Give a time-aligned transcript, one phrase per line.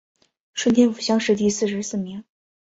[0.55, 2.23] 顺天府乡试第四十四名。